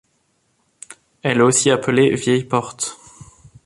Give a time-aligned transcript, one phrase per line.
[1.21, 2.97] Elle est aussi appelée Vieille porte.